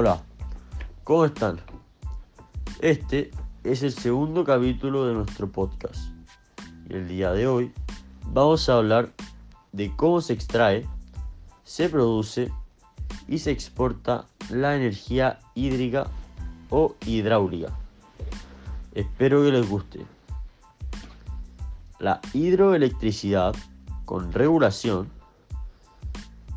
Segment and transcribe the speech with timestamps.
[0.00, 0.22] Hola,
[1.02, 1.58] ¿cómo están?
[2.80, 3.32] Este
[3.64, 6.12] es el segundo capítulo de nuestro podcast.
[6.88, 7.72] Y el día de hoy
[8.26, 9.10] vamos a hablar
[9.72, 10.86] de cómo se extrae,
[11.64, 12.52] se produce
[13.26, 16.06] y se exporta la energía hídrica
[16.70, 17.76] o hidráulica.
[18.94, 20.06] Espero que les guste.
[21.98, 23.52] La hidroelectricidad
[24.04, 25.08] con regulación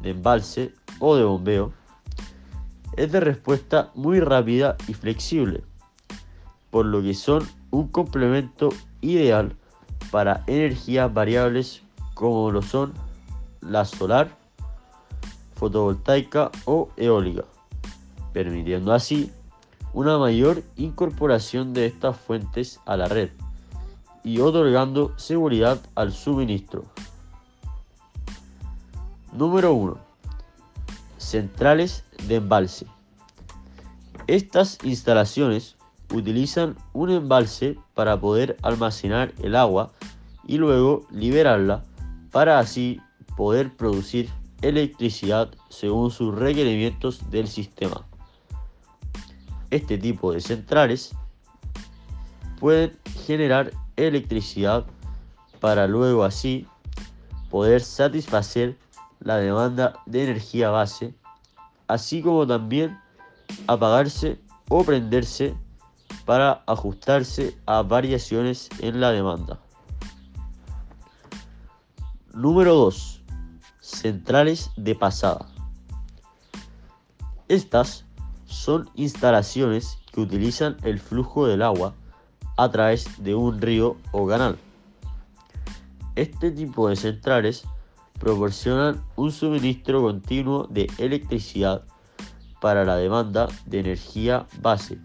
[0.04, 1.81] de embalse o de bombeo
[3.02, 5.64] es de respuesta muy rápida y flexible,
[6.70, 8.70] por lo que son un complemento
[9.02, 9.56] ideal
[10.12, 11.82] para energías variables
[12.14, 12.94] como lo son
[13.60, 14.38] la solar,
[15.56, 17.46] fotovoltaica o eólica,
[18.34, 19.32] permitiendo así
[19.94, 23.32] una mayor incorporación de estas fuentes a la red
[24.24, 26.86] y otorgando seguridad al suministro.
[29.34, 29.98] Número 1.
[31.18, 32.86] Centrales de embalse.
[34.28, 35.76] Estas instalaciones
[36.14, 39.92] utilizan un embalse para poder almacenar el agua
[40.46, 41.84] y luego liberarla
[42.32, 43.00] para así
[43.36, 44.30] poder producir
[44.62, 48.06] electricidad según sus requerimientos del sistema.
[49.70, 51.16] Este tipo de centrales
[52.60, 54.86] pueden generar electricidad
[55.60, 56.68] para luego así
[57.50, 58.78] poder satisfacer
[59.20, 61.14] la demanda de energía base,
[61.92, 62.98] así como también
[63.68, 64.40] apagarse
[64.70, 65.54] o prenderse
[66.26, 69.60] para ajustarse a variaciones en la demanda.
[72.34, 73.24] Número 2.
[73.82, 75.46] Centrales de pasada.
[77.50, 78.06] Estas
[78.46, 81.94] son instalaciones que utilizan el flujo del agua
[82.56, 84.58] a través de un río o canal.
[86.16, 87.66] Este tipo de centrales
[88.22, 91.82] proporcionan un suministro continuo de electricidad
[92.62, 95.00] para la demanda de energía base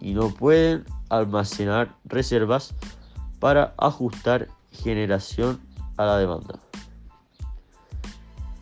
[0.00, 2.74] y no pueden almacenar reservas
[3.38, 5.60] para ajustar generación
[5.98, 6.58] a la demanda.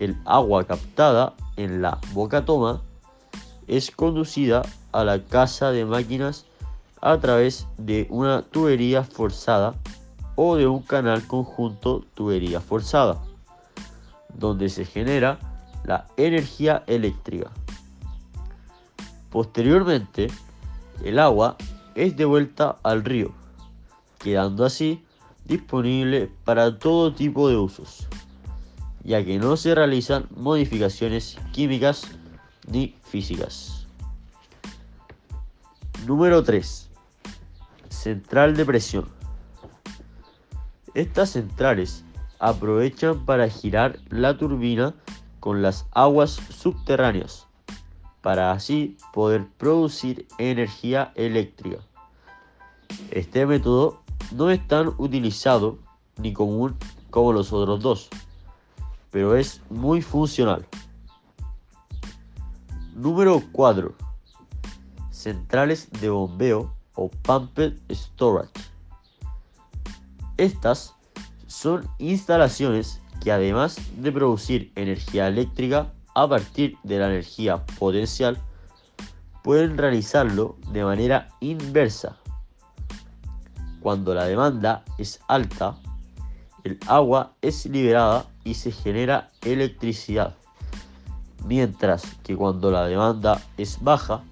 [0.01, 2.83] El agua captada en la boca toma
[3.69, 6.45] es conducida a la casa de máquinas
[7.01, 9.75] a través de una tubería forzada
[10.35, 13.23] o de un canal conjunto tubería forzada,
[14.35, 15.39] donde se genera
[15.85, 17.51] la energía eléctrica.
[19.31, 20.29] Posteriormente,
[21.05, 21.57] el agua
[21.95, 23.33] es devuelta al río,
[24.19, 25.05] quedando así
[25.45, 28.07] disponible para todo tipo de usos,
[29.05, 32.03] ya que no se realizan modificaciones químicas
[32.67, 33.87] ni físicas.
[36.07, 36.89] Número 3.
[37.89, 39.09] Central de presión.
[40.95, 42.05] Estas centrales
[42.41, 44.95] aprovechan para girar la turbina
[45.39, 47.47] con las aguas subterráneas,
[48.23, 51.79] para así poder producir energía eléctrica.
[53.11, 54.03] Este método
[54.33, 55.79] no es tan utilizado
[56.17, 56.77] ni común
[57.11, 58.09] como los otros dos,
[59.11, 60.67] pero es muy funcional.
[62.95, 63.95] Número 4.
[65.11, 68.51] Centrales de bombeo o pumped storage.
[70.37, 70.95] Estas
[71.51, 78.39] son instalaciones que además de producir energía eléctrica a partir de la energía potencial,
[79.43, 82.17] pueden realizarlo de manera inversa.
[83.81, 85.77] Cuando la demanda es alta,
[86.63, 90.37] el agua es liberada y se genera electricidad,
[91.47, 94.23] mientras que cuando la demanda es baja,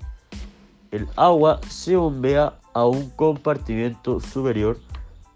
[0.93, 4.79] el agua se bombea a un compartimento superior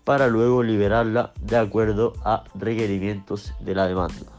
[0.05, 4.33] para luego liberarla de acuerdo a requerimientos de la demanda.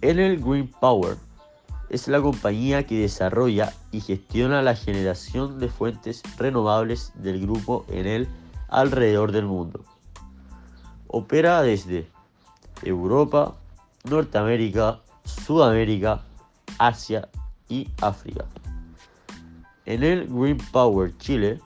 [0.00, 1.16] Enel Green Power
[1.88, 8.28] es la compañía que desarrolla y gestiona la generación de fuentes renovables del grupo Enel
[8.68, 9.84] alrededor del mundo.
[11.06, 12.08] Opera desde
[12.82, 13.54] Europa,
[14.04, 16.22] Norteamérica, Sudamérica,
[16.78, 17.28] Asia
[17.68, 18.44] y África.
[19.86, 21.60] Enel Green Power Chile,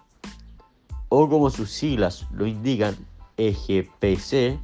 [1.09, 2.97] o como sus siglas lo indican,
[3.37, 4.59] EGPC,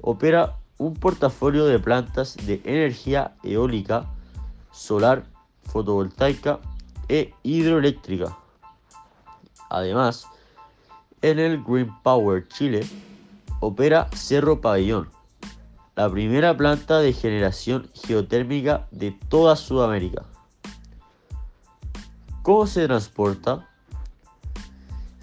[0.00, 4.06] opera un portafolio de plantas de energía eólica,
[4.72, 5.24] solar,
[5.64, 6.58] fotovoltaica
[7.08, 8.36] e hidroeléctrica.
[9.68, 10.26] Además,
[11.22, 12.86] en el Green Power Chile
[13.60, 15.10] opera Cerro Pabellón,
[15.96, 20.24] la primera planta de generación geotérmica de toda Sudamérica.
[22.42, 23.69] ¿Cómo se transporta?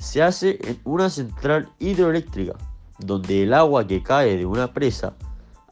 [0.07, 2.54] Se hace en una central hidroeléctrica,
[2.98, 5.15] donde el agua que cae de una presa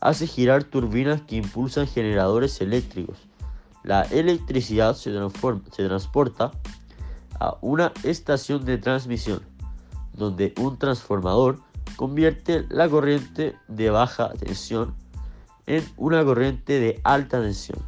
[0.01, 3.17] hace girar turbinas que impulsan generadores eléctricos
[3.83, 5.13] La electricidad se,
[5.71, 6.51] se transporta
[7.39, 9.39] a una estación de transmisión,
[10.11, 11.61] donde un transformador
[11.95, 14.95] convierte la corriente de baja tensión
[15.65, 17.79] en una corriente de alta tensión.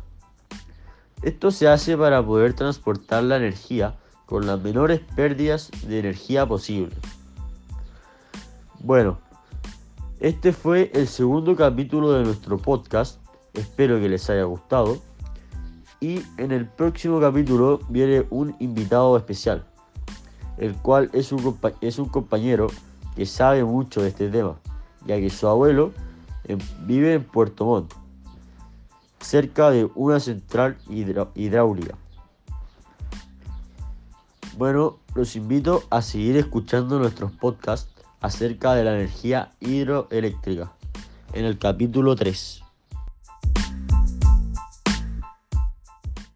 [1.24, 3.98] Esto se hace para poder transportar la energía
[4.28, 6.94] con las menores pérdidas de energía posible.
[8.80, 9.18] Bueno,
[10.20, 13.20] este fue el segundo capítulo de nuestro podcast.
[13.54, 15.00] Espero que les haya gustado.
[16.02, 19.66] Y en el próximo capítulo viene un invitado especial,
[20.58, 22.68] el cual es un, es un compañero
[23.16, 24.60] que sabe mucho de este tema,
[25.06, 25.94] ya que su abuelo
[26.44, 27.94] em, vive en Puerto Montt,
[29.22, 31.98] cerca de una central hidráulica.
[34.58, 40.72] Bueno, los invito a seguir escuchando nuestros podcasts acerca de la energía hidroeléctrica
[41.34, 42.64] en el capítulo 3.